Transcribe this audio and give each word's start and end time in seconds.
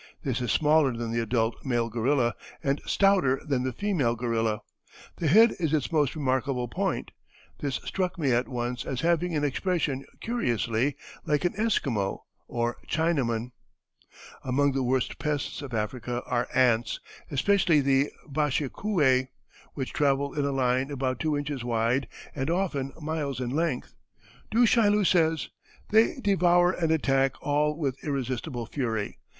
This 0.23 0.41
is 0.41 0.51
smaller 0.51 0.91
than 0.97 1.11
the 1.11 1.19
adult 1.19 1.63
male 1.63 1.87
gorilla, 1.87 2.33
and 2.63 2.81
stouter 2.87 3.39
than 3.45 3.61
the 3.61 3.71
female 3.71 4.15
gorilla. 4.15 4.61
The 5.17 5.27
head 5.27 5.53
is 5.59 5.75
its 5.75 5.91
most 5.91 6.15
remarkable 6.15 6.67
point. 6.67 7.11
This 7.59 7.75
struck 7.85 8.17
me 8.17 8.31
at 8.31 8.47
once 8.47 8.83
as 8.83 9.01
having 9.01 9.35
an 9.35 9.43
expression 9.43 10.03
curiously 10.19 10.95
like 11.27 11.45
an 11.45 11.53
Esquimau 11.55 12.23
or 12.47 12.77
Chinaman." 12.87 13.51
Among 14.43 14.71
the 14.71 14.81
worst 14.81 15.19
pests 15.19 15.61
of 15.61 15.71
Africa 15.71 16.23
are 16.25 16.47
ants, 16.51 16.99
especially 17.29 17.79
the 17.79 18.11
bashikouay, 18.27 19.27
which 19.75 19.93
travel 19.93 20.33
in 20.33 20.45
a 20.45 20.51
line 20.51 20.89
about 20.89 21.19
two 21.19 21.37
inches 21.37 21.63
wide 21.63 22.07
and 22.33 22.49
often 22.49 22.91
miles 22.99 23.39
in 23.39 23.51
length. 23.51 23.93
Du 24.49 24.65
Chaillu 24.65 25.03
says: 25.05 25.49
"They 25.91 26.19
devour 26.19 26.71
and 26.71 26.91
attack 26.91 27.35
all 27.43 27.77
with 27.77 28.03
irresistible 28.03 28.65
fury. 28.65 29.19